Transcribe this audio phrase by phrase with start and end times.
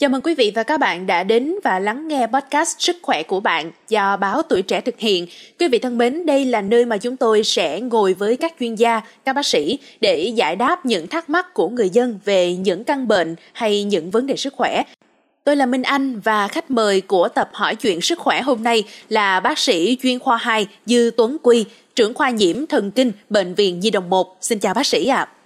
[0.00, 3.22] Chào mừng quý vị và các bạn đã đến và lắng nghe podcast Sức khỏe
[3.22, 5.26] của bạn do báo Tuổi Trẻ thực hiện.
[5.58, 8.74] Quý vị thân mến, đây là nơi mà chúng tôi sẽ ngồi với các chuyên
[8.74, 12.84] gia, các bác sĩ để giải đáp những thắc mắc của người dân về những
[12.84, 14.82] căn bệnh hay những vấn đề sức khỏe.
[15.44, 18.84] Tôi là Minh Anh và khách mời của tập hỏi chuyện sức khỏe hôm nay
[19.08, 23.54] là bác sĩ chuyên khoa 2 Dư Tuấn Quy, trưởng khoa nhiễm thần kinh Bệnh
[23.54, 24.36] viện Nhi Đồng 1.
[24.40, 25.16] Xin chào bác sĩ ạ.
[25.16, 25.37] À.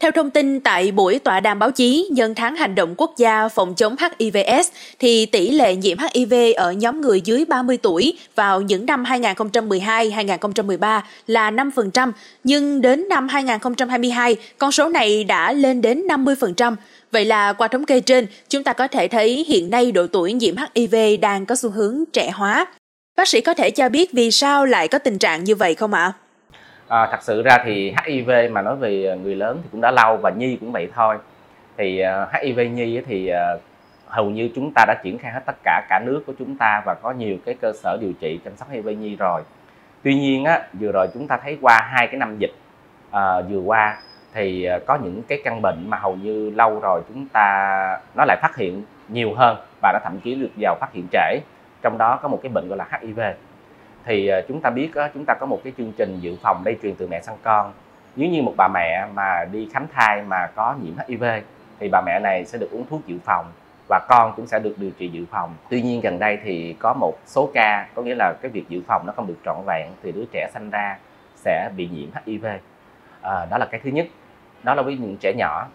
[0.00, 3.48] Theo thông tin tại buổi tọa đàm báo chí nhân tháng hành động quốc gia
[3.48, 4.68] phòng chống HIVS,
[4.98, 11.00] thì tỷ lệ nhiễm HIV ở nhóm người dưới 30 tuổi vào những năm 2012-2013
[11.26, 12.12] là 5%,
[12.44, 16.76] nhưng đến năm 2022, con số này đã lên đến 50%.
[17.12, 20.32] Vậy là qua thống kê trên, chúng ta có thể thấy hiện nay độ tuổi
[20.32, 22.66] nhiễm HIV đang có xu hướng trẻ hóa.
[23.16, 25.94] Bác sĩ có thể cho biết vì sao lại có tình trạng như vậy không
[25.94, 26.12] ạ?
[26.90, 27.08] À?
[27.10, 30.30] thật sự ra thì HIV mà nói về người lớn thì cũng đã lâu và
[30.30, 31.16] nhi cũng vậy thôi.
[31.76, 33.60] Thì à, uh, HIV nhi thì uh,
[34.06, 36.82] hầu như chúng ta đã triển khai hết tất cả cả nước của chúng ta
[36.86, 39.42] và có nhiều cái cơ sở điều trị chăm sóc HIV nhi rồi.
[40.02, 42.54] Tuy nhiên á vừa rồi chúng ta thấy qua hai cái năm dịch
[43.08, 43.96] uh, vừa qua
[44.34, 48.36] thì có những cái căn bệnh mà hầu như lâu rồi chúng ta nó lại
[48.42, 51.40] phát hiện nhiều hơn và nó thậm chí được vào phát hiện trễ.
[51.82, 53.20] Trong đó có một cái bệnh gọi là HIV
[54.04, 56.76] thì ờ, chúng ta biết chúng ta có một cái chương trình dự phòng lây
[56.82, 57.72] truyền từ mẹ sang con.
[58.16, 61.24] Nếu như một bà mẹ mà đi khám thai mà có nhiễm HIV
[61.80, 63.46] thì bà mẹ này sẽ được uống thuốc dự phòng
[63.88, 65.54] và con cũng sẽ được điều trị dự phòng.
[65.70, 68.80] Tuy nhiên gần đây thì có một số ca có nghĩa là cái việc dự
[68.86, 70.98] phòng nó không được trọn vẹn thì đứa trẻ sinh ra
[71.36, 72.58] sẽ bị nhiễm HIV à,
[73.20, 74.06] ờ, đó là cái thứ nhất.
[74.62, 75.66] Đó là với những trẻ nhỏ.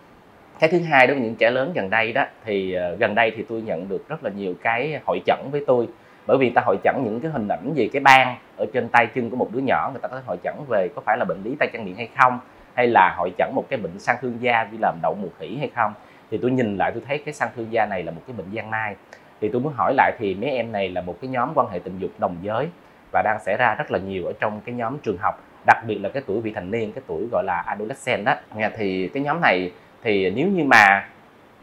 [0.60, 3.32] Cái thứ hai đối với những trẻ lớn gần đây đó thì ờ, gần đây
[3.38, 5.88] thì tôi nhận được rất là nhiều cái hội chẩn với tôi
[6.28, 9.08] bởi vì ta hội chẩn những cái hình ảnh về cái ban ở trên tay
[9.16, 11.26] chân của một đứa nhỏ, người ta có thể hội chẩn về có phải là
[11.26, 12.40] bệnh lý tay chân miệng hay không,
[12.74, 15.58] hay là hội chẩn một cái bệnh sang thương da vì làm đậu mùa khỉ
[15.60, 15.94] hay không.
[16.32, 18.56] Thì tôi nhìn lại tôi thấy cái sang thương da này là một cái bệnh
[18.56, 18.96] giang mai.
[19.42, 21.80] Thì tôi muốn hỏi lại thì mấy em này là một cái nhóm quan hệ
[21.80, 22.68] tình dục đồng giới
[23.12, 25.98] và đang xảy ra rất là nhiều ở trong cái nhóm trường học, đặc biệt
[25.98, 28.36] là cái tuổi vị thành niên, cái tuổi gọi là adolescent đó.
[28.78, 29.72] Thì cái nhóm này
[30.04, 31.08] thì nếu như mà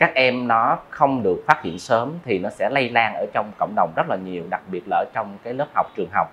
[0.02, 3.52] các em nó không được phát hiện sớm thì nó sẽ lây lan ở trong
[3.58, 6.32] cộng đồng rất là nhiều đặc biệt là ở trong cái lớp học trường học.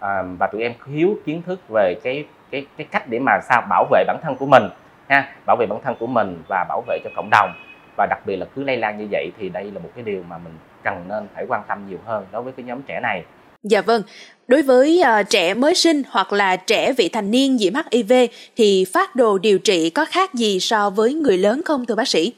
[0.00, 3.62] À, và tụi em thiếu kiến thức về cái cái cái cách để mà sao
[3.70, 4.62] bảo vệ bản thân của mình
[5.08, 7.52] ha bảo vệ bản thân của mình và bảo vệ cho cộng đồng.
[7.96, 10.22] Và đặc biệt là cứ lây lan như vậy thì đây là một cái điều
[10.28, 10.52] mà mình
[10.84, 13.24] cần nên phải quan tâm nhiều hơn đối với cái nhóm trẻ này.
[13.62, 14.02] Dạ vâng,
[14.48, 18.12] đối với uh, trẻ mới sinh hoặc là trẻ vị thành niên nhiễm HIV
[18.56, 22.08] thì phát đồ điều trị có khác gì so với người lớn không thưa bác
[22.08, 22.32] sĩ?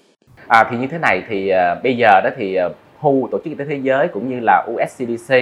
[0.50, 3.38] À, thì như thế này thì uh, bây giờ đó thì à, uh, WHO tổ
[3.38, 5.34] chức y tế thế giới cũng như là USCDC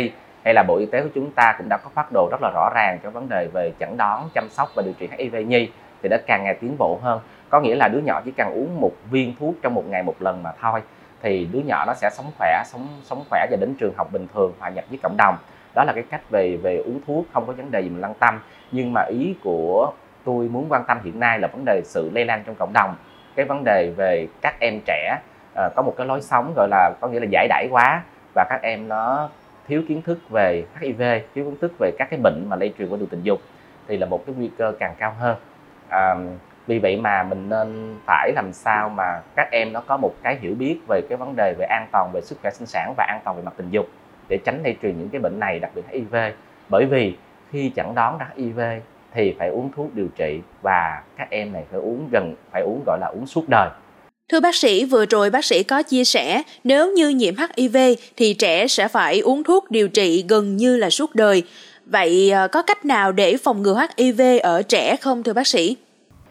[0.45, 2.51] hay là bộ y tế của chúng ta cũng đã có phát đồ rất là
[2.55, 5.71] rõ ràng cho vấn đề về chẩn đoán chăm sóc và điều trị HIV nhi
[6.03, 7.21] thì đã càng ngày tiến bộ hơn.
[7.49, 10.23] Có nghĩa là đứa nhỏ chỉ cần uống một viên thuốc trong một ngày một
[10.23, 10.81] lần mà thôi
[11.23, 14.27] thì đứa nhỏ nó sẽ sống khỏe sống sống khỏe và đến trường học bình
[14.35, 15.37] thường hòa nhập với cộng đồng.
[15.75, 18.15] Đó là cái cách về về uống thuốc không có vấn đề gì mình lăn
[18.19, 18.41] tâm
[18.73, 19.93] nhưng mà ý của
[20.25, 22.95] tôi muốn quan tâm hiện nay là vấn đề sự lây lan trong cộng đồng
[23.39, 25.19] cái vấn đề về các em trẻ
[25.53, 28.03] uh, có một cái lối sống gọi là có nghĩa là giải đãi quá
[28.35, 29.31] và các em nó
[29.69, 31.03] thiếu kiến thức về HIV
[31.35, 33.41] thiếu kiến thức về các cái bệnh mà lây truyền qua đường tình dục
[33.89, 35.37] thì là một cái nguy cơ càng cao hơn.
[35.89, 36.15] À,
[36.67, 40.37] vì vậy mà mình nên phải làm sao mà các em nó có một cái
[40.41, 43.05] hiểu biết về cái vấn đề về an toàn về sức khỏe sinh sản và
[43.09, 43.87] an toàn về mặt tình dục
[44.29, 46.17] để tránh lây truyền những cái bệnh này đặc biệt HIV
[46.69, 47.17] bởi vì
[47.51, 48.61] khi chẩn đoán ra HIV
[49.15, 52.83] thì phải uống thuốc điều trị và các em này phải uống gần phải uống
[52.87, 53.69] gọi là uống suốt đời
[54.33, 57.77] Thưa bác sĩ, vừa rồi bác sĩ có chia sẻ nếu như nhiễm HIV
[58.17, 61.43] thì trẻ sẽ phải uống thuốc điều trị gần như là suốt đời.
[61.87, 65.77] Vậy ờ, có cách nào để phòng ngừa HIV ở trẻ không thưa bác sĩ?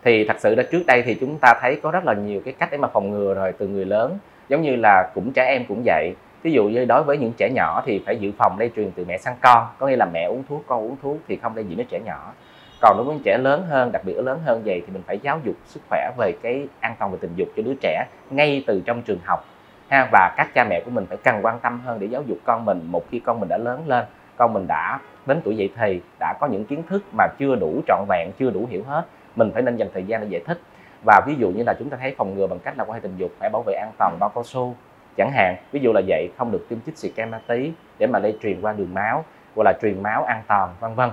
[0.04, 2.54] Thì thật sự là trước đây thì chúng ta thấy có rất là nhiều cái
[2.60, 4.18] cách để mà phòng ngừa rồi từ người lớn.
[4.50, 6.14] Giống như là cũng trẻ em cũng vậy.
[6.44, 9.06] Ví dụ như đối với những trẻ nhỏ thì phải dự phòng lây truyền từ
[9.08, 9.68] mẹ sang con.
[9.80, 12.00] Có nghĩa là mẹ uống thuốc, con uống thuốc thì không lây nhiễm đến trẻ
[12.06, 12.34] nhỏ
[12.82, 15.40] còn đối với trẻ lớn hơn, đặc biệt lớn hơn vậy, thì mình phải giáo
[15.44, 18.82] dục sức khỏe về cái an toàn về tình dục cho đứa trẻ ngay từ
[18.86, 19.46] trong trường học.
[19.90, 22.38] Ha, và các cha mẹ của mình phải cần quan tâm hơn để giáo dục
[22.46, 24.06] con mình một khi con mình đã lớn lên,
[24.38, 27.82] con mình đã đến tuổi dậy thì, đã có những kiến thức mà chưa đủ
[27.88, 30.60] trọn vẹn, chưa đủ hiểu hết, mình phải nên dành thời gian để giải thích.
[31.06, 33.00] Và ví dụ như là chúng ta thấy phòng ngừa bằng cách là quan hệ
[33.00, 34.76] tình dục, phải bảo vệ an toàn bao cao su,
[35.18, 35.56] chẳng hạn.
[35.72, 38.38] Ví dụ là vậy, không được tiêm chích xịt kem ma tí để mà lây
[38.42, 39.26] truyền qua đường máu
[39.56, 41.10] hoặc là truyền máu an toàn, vân vân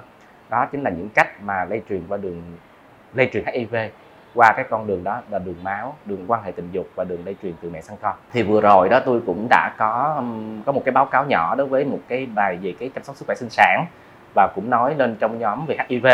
[0.50, 2.42] đó chính là những cách mà lây truyền qua đường
[3.14, 3.76] lây truyền HIV
[4.34, 7.20] qua cái con đường đó là đường máu, đường quan hệ tình dục và đường
[7.24, 8.14] lây truyền từ mẹ sang con.
[8.32, 10.22] Thì vừa rồi đó tôi cũng đã có
[10.66, 13.16] có một cái báo cáo nhỏ đối với một cái bài về cái chăm sóc
[13.16, 13.86] sức khỏe sinh sản
[14.34, 16.06] và cũng nói lên trong nhóm về HIV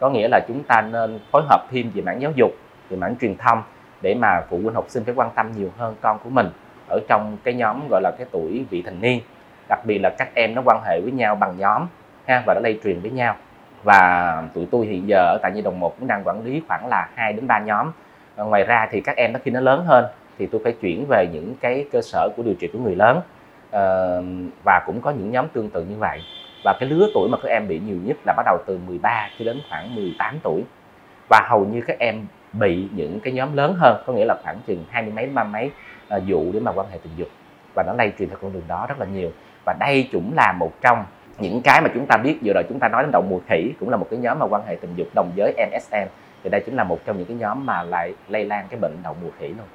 [0.00, 2.50] có nghĩa là chúng ta nên phối hợp thêm về mảng giáo dục,
[2.88, 3.62] về mảng truyền thông
[4.00, 6.46] để mà phụ huynh học sinh phải quan tâm nhiều hơn con của mình
[6.88, 9.20] ở trong cái nhóm gọi là cái tuổi vị thành niên.
[9.68, 11.86] Đặc biệt là các em nó quan hệ với nhau bằng nhóm
[12.26, 13.36] ha và nó lây truyền với nhau
[13.82, 16.86] và tụi tôi hiện giờ ở tại nhi đồng một cũng đang quản lý khoảng
[16.86, 17.92] là 2 đến 3 nhóm.
[18.36, 20.04] À, ngoài ra thì các em nó khi nó lớn hơn
[20.38, 23.20] thì tôi phải chuyển về những cái cơ sở của điều trị của người lớn.
[23.70, 23.82] À,
[24.64, 26.20] và cũng có những nhóm tương tự như vậy.
[26.64, 29.28] Và cái lứa tuổi mà các em bị nhiều nhất là bắt đầu từ 13
[29.38, 30.62] cho đến khoảng 18 tuổi.
[31.28, 34.58] Và hầu như các em bị những cái nhóm lớn hơn có nghĩa là khoảng
[34.66, 35.70] chừng hai mươi mấy ba mấy
[36.08, 37.28] ờ, vụ để mà quan hệ tình dục.
[37.74, 39.30] Và nó lây truyền theo con đường đó rất là nhiều.
[39.66, 41.04] Và đây cũng là một trong
[41.40, 43.72] những cái mà chúng ta biết vừa rồi chúng ta nói đến đậu mùa khỉ
[43.80, 46.08] cũng là một cái nhóm mà quan hệ tình dục đồng giới MSM
[46.44, 48.96] thì đây chính là một trong những cái nhóm mà lại lây lan cái bệnh
[49.02, 49.66] đậu mùa khỉ luôn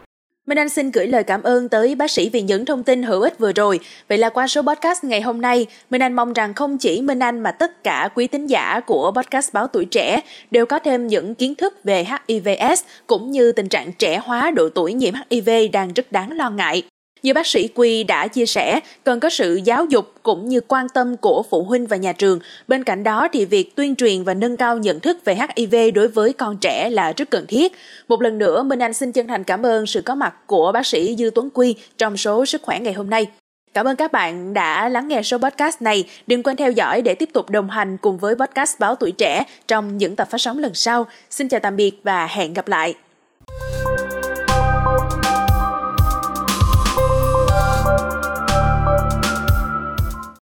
[0.47, 3.21] Minh Anh xin gửi lời cảm ơn tới bác sĩ vì những thông tin hữu
[3.21, 3.79] ích vừa rồi.
[4.09, 7.19] Vậy là qua số podcast ngày hôm nay, Minh Anh mong rằng không chỉ Minh
[7.19, 10.21] Anh mà tất cả quý tín giả của podcast Báo Tuổi Trẻ
[10.51, 14.69] đều có thêm những kiến thức về HIVS cũng như tình trạng trẻ hóa độ
[14.69, 16.83] tuổi nhiễm HIV đang rất đáng lo ngại.
[17.25, 20.89] Như bác sĩ Quy đã chia sẻ, cần có sự giáo dục cũng như quan
[20.89, 22.39] tâm của phụ huynh và nhà trường.
[22.67, 26.07] Bên cạnh đó thì việc tuyên truyền và nâng cao nhận thức về HIV đối
[26.07, 27.73] với con trẻ là rất cần thiết.
[28.07, 30.87] Một lần nữa, Minh Anh xin chân thành cảm ơn sự có mặt của bác
[30.87, 33.27] sĩ Dư Tuấn Quy trong số Sức khỏe ngày hôm nay.
[33.73, 36.03] Cảm ơn các bạn đã lắng nghe số podcast này.
[36.27, 39.43] Đừng quên theo dõi để tiếp tục đồng hành cùng với podcast Báo Tuổi Trẻ
[39.67, 41.07] trong những tập phát sóng lần sau.
[41.29, 42.95] Xin chào tạm biệt và hẹn gặp lại.